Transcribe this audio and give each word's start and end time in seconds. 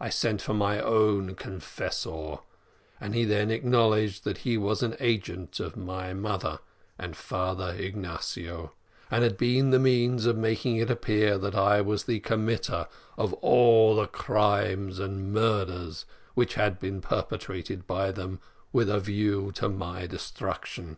I 0.00 0.08
sent 0.08 0.40
for 0.40 0.54
my 0.54 0.80
own 0.80 1.34
confessor, 1.34 2.38
and 2.98 3.14
he 3.14 3.26
then 3.26 3.50
acknowledged 3.50 4.24
that 4.24 4.38
he 4.38 4.56
was 4.56 4.82
an 4.82 4.96
agent 5.00 5.60
of 5.60 5.76
my 5.76 6.14
mother 6.14 6.60
and 6.98 7.14
Father 7.14 7.74
Ignatio, 7.78 8.72
and 9.10 9.22
had 9.22 9.36
been 9.36 9.68
the 9.70 9.78
means 9.78 10.24
of 10.24 10.38
making 10.38 10.76
it 10.78 10.90
appear 10.90 11.36
that 11.36 11.54
I 11.54 11.82
was 11.82 12.04
the 12.04 12.20
committer 12.20 12.88
of 13.18 13.34
all 13.34 13.96
the 13.96 14.06
crimes 14.06 14.98
and 14.98 15.30
murders 15.34 16.06
which 16.32 16.54
had 16.54 16.80
been 16.80 17.02
perpetrated 17.02 17.86
by 17.86 18.12
them, 18.12 18.40
with 18.72 18.88
a 18.88 18.98
view 18.98 19.52
to 19.56 19.68
my 19.68 20.06
destruction. 20.06 20.96